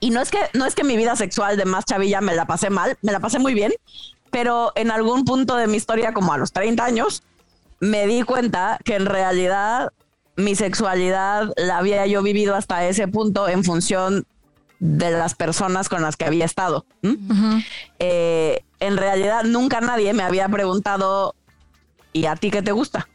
[0.00, 2.46] Y no es que, no es que mi vida sexual de más chavilla me la
[2.46, 3.72] pasé mal, me la pasé muy bien,
[4.30, 7.22] pero en algún punto de mi historia, como a los 30 años,
[7.82, 9.92] me di cuenta que en realidad
[10.36, 14.24] mi sexualidad la había yo vivido hasta ese punto en función
[14.78, 16.86] de las personas con las que había estado.
[17.98, 21.34] Eh, en realidad nunca nadie me había preguntado,
[22.12, 23.08] ¿y a ti qué te gusta?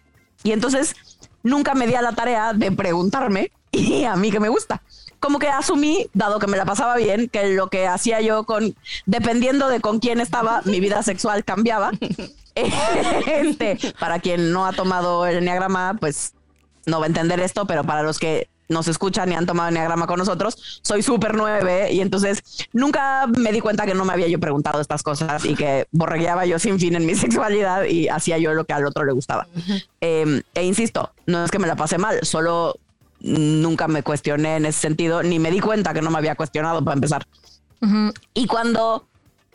[0.44, 0.96] Y entonces
[1.44, 4.82] nunca me di a la tarea de preguntarme, ¿y a mí qué me gusta?
[5.22, 8.76] Como que asumí, dado que me la pasaba bien, que lo que hacía yo con,
[9.06, 11.92] dependiendo de con quién estaba, mi vida sexual cambiaba.
[13.28, 16.34] Este, para quien no ha tomado el enneagrama, pues
[16.86, 20.08] no va a entender esto, pero para los que nos escuchan y han tomado enneagrama
[20.08, 24.28] con nosotros, soy súper nueve y entonces nunca me di cuenta que no me había
[24.28, 28.38] yo preguntado estas cosas y que borregueaba yo sin fin en mi sexualidad y hacía
[28.38, 29.48] yo lo que al otro le gustaba.
[30.02, 32.76] Eh, e insisto, no es que me la pasé mal, solo
[33.20, 36.84] nunca me cuestioné en ese sentido, ni me di cuenta que no me había cuestionado
[36.84, 37.26] para empezar.
[38.34, 39.08] Y cuando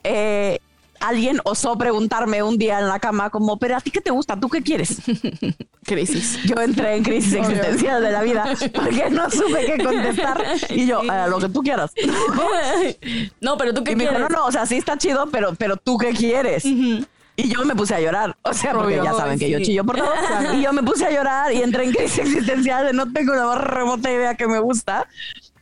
[0.05, 0.61] eh,
[1.03, 4.39] alguien osó preguntarme un día en la cama como, pero a ti qué te gusta,
[4.39, 4.99] tú qué quieres.
[5.85, 6.39] Crisis.
[6.45, 11.01] Yo entré en crisis existencial de la vida porque no supe qué contestar y yo,
[11.11, 11.93] "A lo que tú quieras.
[13.41, 14.31] no, pero tú qué Y me dijo, quieres.
[14.31, 16.65] no, no, o sea, sí está chido, pero, pero tú qué quieres.
[16.65, 19.05] Y yo me puse a llorar, o sea, porque Obvio.
[19.05, 20.13] ya saben que yo chillo por todo.
[20.55, 23.47] Y yo me puse a llorar y entré en crisis existencial de no tengo la
[23.47, 25.07] más remota idea que me gusta.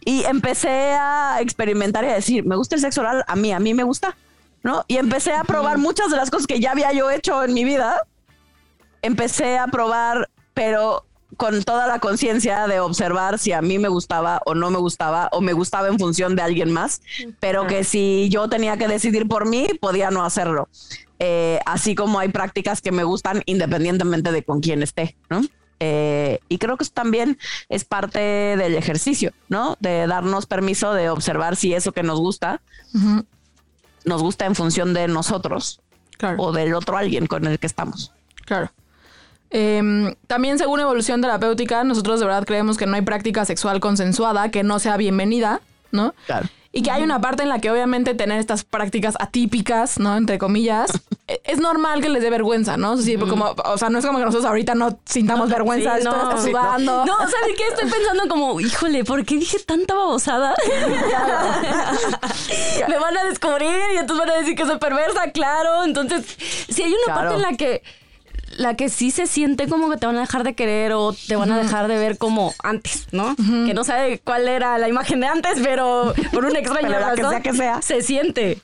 [0.04, 3.60] Y empecé a experimentar y a decir, me gusta el sexo oral, a mí, a
[3.60, 4.16] mí me gusta,
[4.62, 4.84] ¿no?
[4.88, 7.64] Y empecé a probar muchas de las cosas que ya había yo hecho en mi
[7.64, 8.02] vida.
[9.02, 11.04] Empecé a probar, pero
[11.36, 15.28] con toda la conciencia de observar si a mí me gustaba o no me gustaba
[15.32, 17.02] o me gustaba en función de alguien más,
[17.38, 20.68] pero que si yo tenía que decidir por mí, podía no hacerlo.
[21.18, 25.42] Eh, así como hay prácticas que me gustan independientemente de con quién esté, ¿no?
[25.78, 27.38] Eh, y creo que eso también
[27.70, 29.76] es parte del ejercicio, ¿no?
[29.80, 32.60] De darnos permiso de observar si eso que nos gusta
[34.04, 35.80] nos gusta en función de nosotros
[36.18, 36.36] Claro.
[36.42, 38.12] o del otro alguien con el que estamos.
[38.44, 38.70] Claro.
[39.50, 44.50] Em, también según evolución terapéutica, nosotros de verdad creemos que no hay práctica sexual consensuada
[44.50, 45.60] que no sea bienvenida,
[45.90, 46.14] ¿no?
[46.26, 46.48] Claro.
[46.72, 50.16] Y que hay una parte en la que obviamente tener estas prácticas atípicas, ¿no?
[50.16, 50.90] Entre comillas,
[51.44, 52.96] es normal que les dé vergüenza, ¿no?
[52.96, 56.36] Sí, como, o sea, no es como que nosotros ahorita no sintamos vergüenza, sí, no,
[56.40, 57.04] sí, sudando.
[57.04, 57.66] No, ¿sabes qué?
[57.68, 60.54] Estoy pensando como, híjole, ¿por qué dije tanta babosada?
[62.88, 65.84] Me van a descubrir y entonces van a decir que soy perversa, claro.
[65.84, 66.24] Entonces,
[66.68, 67.20] si hay una Claro.
[67.20, 67.82] parte en la que
[68.56, 71.36] la que sí se siente como que te van a dejar de querer o te
[71.36, 73.34] van a dejar de ver como antes, ¿no?
[73.36, 77.14] Que no sabe cuál era la imagen de antes, pero por una extraña Pero la
[77.14, 77.80] que razón sea que sea.
[77.82, 78.58] se siente.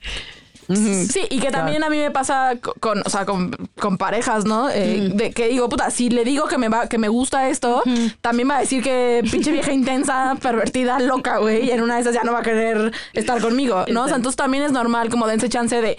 [0.69, 4.45] Sí, y que también a mí me pasa co- con, o sea, con, con parejas,
[4.45, 4.69] ¿no?
[4.71, 7.83] Eh, De que digo, puta, si le digo que me va, que me gusta esto,
[8.21, 12.01] también va a decir que pinche vieja intensa, pervertida, loca, güey, y en una de
[12.01, 14.03] esas ya no va a querer estar conmigo, ¿no?
[14.05, 15.97] O sea, entonces también es normal como dense chance de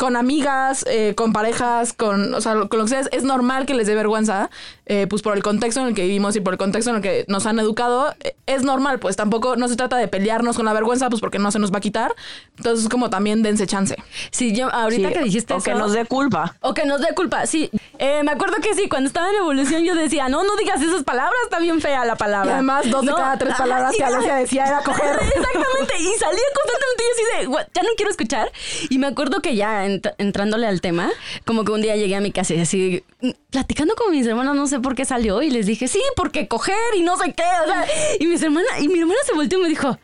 [0.00, 3.74] con amigas, eh, con parejas, con, o sea, con lo que sea, es- normal que
[3.74, 4.48] les dé vergüenza,
[4.86, 7.02] eh, pues por el contexto en el que vivimos y por el contexto en el
[7.02, 10.64] que nos han educado, eh, es normal, pues tampoco no se trata de pelearnos con
[10.64, 12.14] la vergüenza, pues porque no se nos va a quitar.
[12.56, 13.94] Entonces, como también dense chance.
[14.30, 15.64] Sí, yo ahorita Sí, que dijiste o eso.
[15.64, 16.56] que nos dé culpa.
[16.62, 17.70] O que nos dé culpa, sí.
[18.02, 21.02] Eh, me acuerdo que sí, cuando estaba en evolución yo decía, no, no digas esas
[21.04, 22.50] palabras, está bien fea la palabra.
[22.50, 23.16] Y además, dos de No.
[23.16, 25.16] cada tres palabras que Ajá, Alesia decía era coger.
[25.22, 27.66] Exactamente, y salía constantemente yo así de, "What?
[27.74, 28.50] ya no quiero escuchar.
[28.88, 31.10] Y me acuerdo que ya ent- entrándole al tema,
[31.44, 34.54] como que un día llegué a mi casa y así, mm, platicando con mis hermanas,
[34.56, 37.42] no sé por qué salió, y les dije, sí, porque coger y no sé qué,
[37.64, 37.84] o sea,
[38.18, 39.98] y mis hermanas, y mi hermana se volteó y me dijo,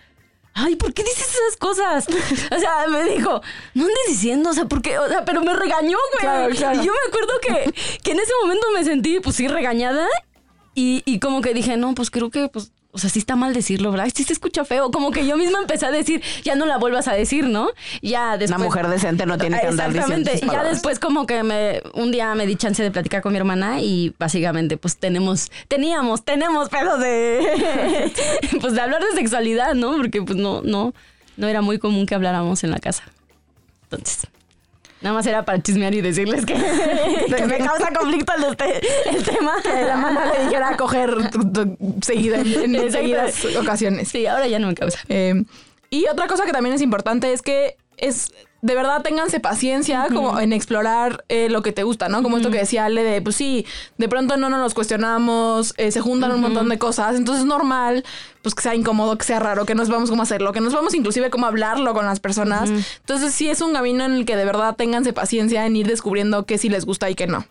[0.59, 2.07] Ay, ¿por qué dices esas cosas?
[2.51, 3.43] O sea, me dijo,
[3.75, 4.99] no andes diciendo, o sea, ¿por qué?
[4.99, 6.21] O sea, pero me regañó, güey.
[6.21, 6.83] Claro, claro.
[6.83, 10.07] Y yo me acuerdo que, que en ese momento me sentí, pues sí, regañada.
[10.75, 13.53] Y, y como que dije, no, pues creo que, pues, o sea, sí está mal
[13.53, 14.09] decirlo, ¿verdad?
[14.15, 14.91] Sí se escucha feo.
[14.91, 17.69] Como que yo misma empecé a decir, ya no la vuelvas a decir, ¿no?
[18.01, 18.57] Ya después.
[18.57, 20.65] Una mujer decente no tiene que andar diciendo Exactamente.
[20.65, 23.83] ya después como que me un día me di chance de platicar con mi hermana
[23.83, 28.13] y básicamente pues tenemos teníamos tenemos pedos de
[28.63, 29.95] pues de hablar de sexualidad, ¿no?
[29.99, 30.95] Porque pues no no
[31.37, 33.03] no era muy común que habláramos en la casa.
[33.83, 34.27] Entonces,
[35.01, 36.55] nada más era para chismear y decirles que,
[37.37, 38.81] que me causa conflicto el, este-
[39.11, 39.53] el tema.
[39.63, 41.15] Que la mamá le dijera a coger
[42.03, 44.09] seguida, en seguidas ocasiones.
[44.09, 44.99] Sí, ahora ya no me causa.
[45.09, 45.43] Eh,
[45.91, 48.33] y otra cosa que también es importante es que es
[48.63, 52.23] de verdad ténganse paciencia como en explorar eh, lo que te gusta, ¿no?
[52.25, 53.65] Como esto que decía Ale de, pues sí,
[53.97, 57.47] de pronto no nos los cuestionamos, eh, se juntan un montón de cosas, entonces es
[57.47, 58.05] normal,
[58.43, 60.95] pues que sea incómodo, que sea raro, que no sepamos cómo hacerlo, que no sepamos
[60.95, 62.71] inclusive cómo hablarlo con las personas.
[62.71, 66.45] Entonces sí es un camino en el que de verdad ténganse paciencia en ir descubriendo
[66.45, 67.47] qué sí les gusta y qué no.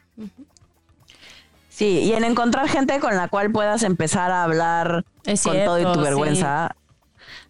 [1.70, 5.80] Sí, y en encontrar gente con la cual puedas empezar a hablar Es con todo
[5.80, 6.00] y tu sí.
[6.02, 6.76] vergüenza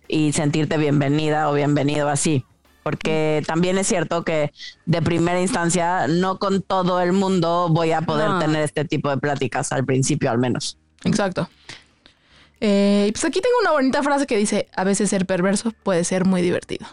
[0.07, 2.45] y sentirte bienvenida o bienvenido así.
[2.85, 4.53] Porque también es cierto que
[4.85, 8.37] de primera instancia no con todo el mundo voy a poder No.
[8.39, 10.77] tener este tipo de pláticas, al principio al menos.
[11.03, 11.49] Exacto.
[12.61, 16.25] Eh, pues aquí tengo una bonita frase que dice, a veces ser perverso puede ser
[16.25, 16.85] muy divertido.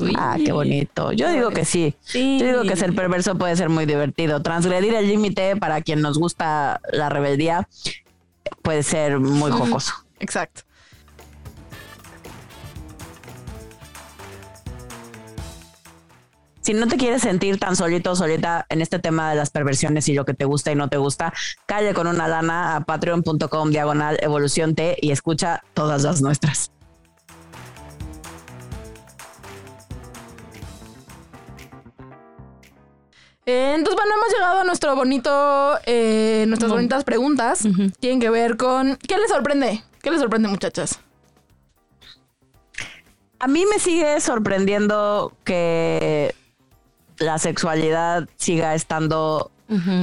[0.00, 0.14] Uy.
[0.16, 1.12] Ah, qué bonito.
[1.12, 1.94] Yo digo que sí.
[2.00, 2.38] Sí.
[2.40, 4.40] Yo digo que ser perverso puede ser muy divertido.
[4.40, 7.68] Transgredir el límite para quien nos gusta la rebeldía
[8.62, 9.92] puede ser muy jocoso.
[10.20, 10.62] Exacto.
[16.70, 20.08] Si no te quieres sentir tan solito o solita en este tema de las perversiones
[20.08, 21.32] y lo que te gusta y no te gusta,
[21.66, 26.70] calle con una lana a patreon.com diagonal evolución T y escucha todas las nuestras.
[33.46, 37.66] Eh, entonces, bueno, hemos llegado a nuestro bonito, eh, nuestras bonitas preguntas.
[37.98, 39.82] Tienen que ver con, ¿qué les sorprende?
[40.00, 41.00] ¿Qué les sorprende, muchachas?
[43.40, 46.38] A mí me sigue sorprendiendo que
[47.20, 49.52] la sexualidad siga estando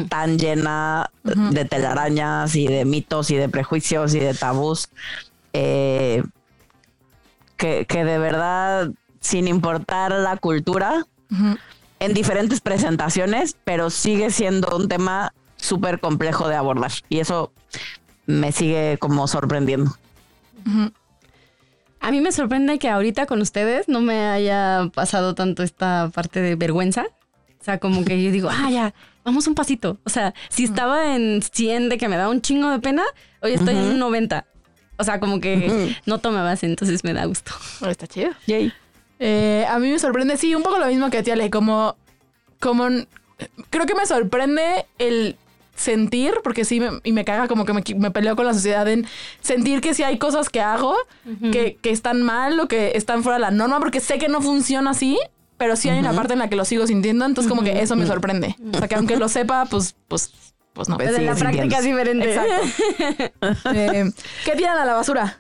[0.08, 4.88] tan llena de telarañas y de mitos y de prejuicios y de tabús.
[5.52, 6.24] eh,
[7.58, 11.04] que, que de verdad, sin importar la cultura,
[12.00, 16.92] en diferentes presentaciones, pero sigue siendo un tema súper complejo de abordar.
[17.10, 17.52] Y eso
[18.28, 19.92] me sigue como sorprendiendo.
[22.00, 26.42] A mí me sorprende que ahorita con ustedes no me haya pasado tanto esta parte
[26.42, 27.06] de vergüenza.
[27.60, 29.98] O sea, como que yo digo, ah, ya, vamos un pasito.
[30.04, 33.04] O sea, si estaba en 100 de que me da un chingo de pena,
[33.42, 34.46] hoy estoy en un 90.
[34.98, 37.52] O sea, como que no toma base, entonces me da gusto.
[37.82, 38.32] Oh, está chido.
[38.48, 38.74] Yay.
[39.20, 41.96] Eh, a mí me sorprende, sí, un poco lo mismo que a ti, Ale, como,
[42.60, 42.88] como,
[43.70, 45.36] creo que me sorprende el
[45.78, 48.88] sentir, porque sí, me, y me caga como que me, me peleo con la sociedad
[48.88, 49.06] en
[49.40, 50.96] sentir que sí hay cosas que hago
[51.52, 54.42] que, que están mal o que están fuera de la norma, porque sé que no
[54.42, 55.18] funciona así,
[55.58, 57.96] pero sí hay una parte en la que lo sigo sintiendo, entonces como que eso
[57.96, 58.56] me sorprende.
[58.74, 60.32] O sea, que aunque lo sepa, pues, pues,
[60.74, 60.98] pues no.
[60.98, 62.34] Pues Pero la práctica es diferente.
[62.34, 63.72] Exacto.
[63.74, 64.12] Eh,
[64.46, 65.40] ¿Qué tiran a la basura?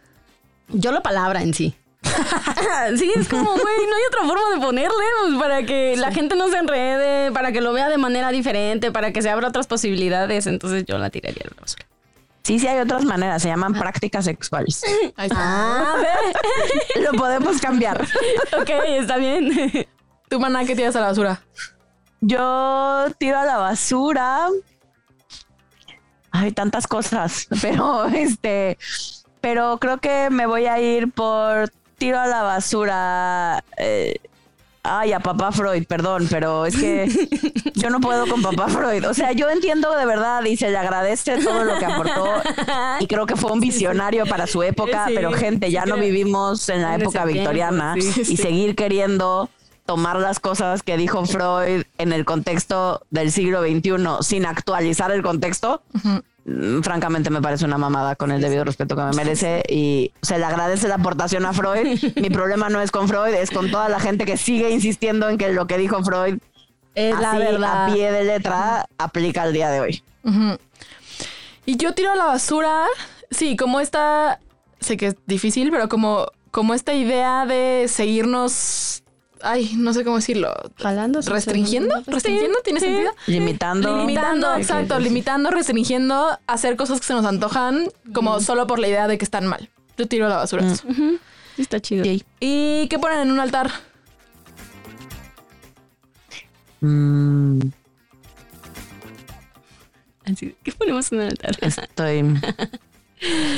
[0.69, 1.75] Yo la palabra en sí.
[2.97, 6.35] sí, es como, güey, no hay otra forma de ponerle, pues, para que la gente
[6.35, 9.67] no se enrede, para que lo vea de manera diferente, para que se abra otras
[9.67, 10.47] posibilidades.
[10.47, 11.85] Entonces yo la tiraría a la basura.
[12.43, 14.81] Sí, sí hay otras maneras, se llaman prácticas sexuales.
[15.17, 15.35] Ahí está.
[15.37, 17.01] Ah, ve.
[17.01, 18.01] Lo podemos cambiar.
[18.57, 19.51] ok, está bien.
[20.29, 21.41] ¿Tu maná qué tiras a la basura?
[22.21, 24.47] Yo tiro a la basura.
[26.31, 28.77] Hay tantas cosas, pero este,
[29.41, 34.15] pero creo que me voy a ir por tiro a la basura eh,
[34.89, 37.09] Ay, a papá Freud, perdón, pero es que
[37.75, 39.05] yo no puedo con papá Freud.
[39.09, 42.25] O sea, yo entiendo de verdad y se le agradece todo lo que aportó
[43.01, 46.69] y creo que fue un visionario para su época, Sí, pero gente, ya no vivimos
[46.69, 49.49] en la En época tiempo, victoriana sí, y seguir queriendo
[49.85, 53.91] tomar las cosas que dijo Freud en el contexto del siglo XXI
[54.21, 56.17] sin actualizar el contexto, mm,
[56.81, 60.45] francamente me parece una mamada con el debido respeto que me merece y se le
[60.45, 61.99] agradece la aportación a Freud.
[62.15, 65.37] Mi problema no es con Freud, es con toda la gente que sigue insistiendo en
[65.37, 66.39] que lo que dijo Freud
[66.95, 67.85] Es la verdad.
[67.89, 70.03] a pie de letra aplica al día de hoy.
[71.65, 72.85] Y yo tiro a la basura,
[73.29, 74.39] sí, como esta,
[74.79, 79.03] sé que es difícil, pero como, como esta idea de seguirnos,
[79.41, 81.21] ay, no sé cómo decirlo, Jalando.
[81.21, 83.11] restringiendo, restringiendo, ¿tiene sentido?
[83.27, 83.97] Limitando.
[83.97, 85.07] Limitando, Sí, exacto, sí, sí.
[85.09, 89.25] limitando, restringiendo, hacer cosas que se nos antojan como solo por la idea de que
[89.25, 89.69] están mal.
[89.97, 90.83] Yo tiro a la basura eso.
[91.55, 92.03] Sí, está chido.
[92.39, 93.71] ¿Y qué ponen en un altar?
[96.81, 97.59] Mm,
[100.63, 101.57] ¿Qué ponemos en el altar?
[101.61, 102.23] estoy.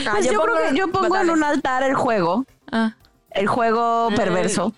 [0.07, 1.31] Ah, Pues yo, yo pongo, creo que- yo pongo Dale.
[1.33, 2.95] en un altar el juego, Ah,
[3.31, 4.73] el juego perverso.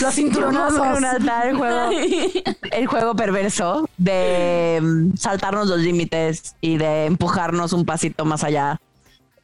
[0.00, 1.04] Los pongo en un cinturonazos.
[1.04, 1.90] altar el juego,
[2.72, 8.80] el juego perverso de mm, saltarnos los límites y de empujarnos un pasito más allá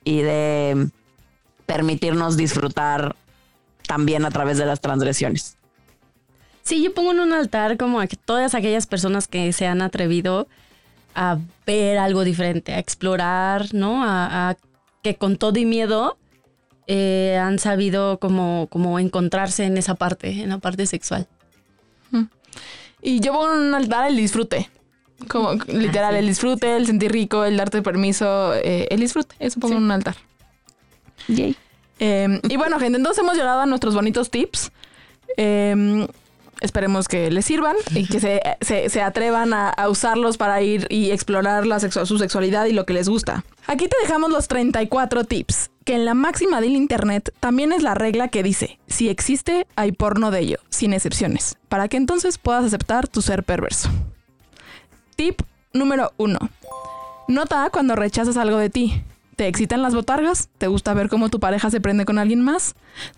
[0.05, 0.91] y de mm,
[1.67, 3.15] permitirnos disfrutar
[3.87, 5.57] también a través de las transgresiones.
[6.63, 10.47] Sí, yo pongo en un altar como a todas aquellas personas que se han atrevido
[11.15, 14.05] a ver algo diferente, a explorar, ¿no?
[14.05, 14.57] A, a
[15.03, 16.19] que con todo y miedo
[16.87, 21.27] eh, han sabido como, como encontrarse en esa parte, en la parte sexual.
[23.03, 24.69] Y yo pongo en un altar el disfrute.
[25.29, 29.35] Como literal, el disfrute, el sentir rico, el darte permiso, eh, el disfrute.
[29.39, 30.17] Eso pongo en un altar.
[31.99, 34.71] Eh, y bueno, gente, entonces hemos llegado a nuestros bonitos tips.
[35.37, 36.07] Eh,
[36.61, 40.87] esperemos que les sirvan y que se, se- se atrevan a, a usarlos para ir
[40.91, 43.45] y explorar la sexu- su sexualidad y lo que les gusta.
[43.67, 47.95] Aquí te dejamos los 34 tips, que en la máxima del Internet también es la
[47.95, 52.65] regla que dice, si existe, hay porno de ello, sin excepciones, para que entonces puedas
[52.65, 53.89] aceptar tu ser perverso.
[55.17, 55.43] Tip
[55.73, 56.39] número 1.
[57.29, 59.03] Nota cuando rechazas algo de ti.
[59.41, 60.51] ¿Te excitan las botargas?
[60.59, 62.75] ¿Te gusta ver cómo tu pareja se prende con alguien más?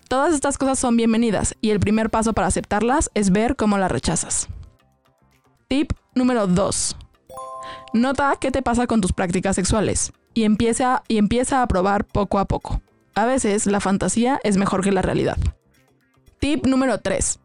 [0.07, 3.91] Todas estas cosas son bienvenidas y el primer paso para aceptarlas es ver cómo las
[3.91, 4.47] rechazas.
[5.67, 6.95] Tip número 2.
[7.91, 11.03] Nota qué te pasa con tus prácticas sexuales y empieza,
[11.61, 12.81] a probar poco a poco.
[13.15, 15.37] A veces la fantasía es mejor que la realidad.
[16.39, 17.37] Tip número 3.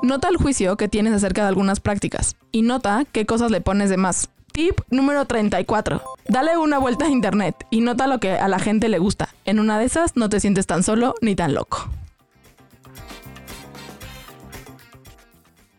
[0.00, 3.90] Nota el juicio que tienes acerca de algunas prácticas y nota qué cosas le pones
[3.90, 4.30] de más.
[4.52, 6.02] Tip número 34.
[6.28, 9.30] Dale una vuelta a internet y nota lo que a la gente le gusta.
[9.44, 11.88] En una de esas no te sientes tan solo ni tan loco.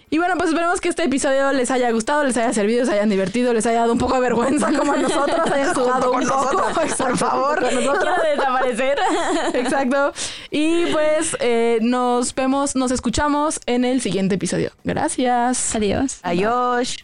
[0.09, 3.09] Y bueno, pues esperemos que este episodio les haya gustado, les haya servido, se hayan
[3.09, 6.63] divertido, les haya dado un poco de vergüenza como a nosotros, hayan sudado un poco.
[6.99, 7.93] Por favor, Quiero
[8.35, 8.99] desaparecer.
[9.55, 10.13] Exacto.
[10.51, 14.71] Y pues eh, nos vemos, nos escuchamos en el siguiente episodio.
[14.83, 15.75] Gracias.
[15.75, 16.19] Adiós.
[16.21, 17.03] Adiós.